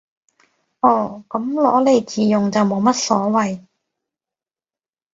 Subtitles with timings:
[0.79, 3.63] 哦，噉攞嚟自用就冇乜所謂